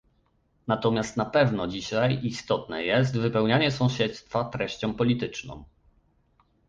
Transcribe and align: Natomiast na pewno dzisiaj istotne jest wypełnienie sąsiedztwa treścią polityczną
Natomiast 0.67 1.17
na 1.17 1.25
pewno 1.25 1.67
dzisiaj 1.67 2.19
istotne 2.25 2.83
jest 2.83 3.17
wypełnienie 3.19 3.71
sąsiedztwa 3.71 4.43
treścią 4.43 4.93
polityczną 4.93 5.63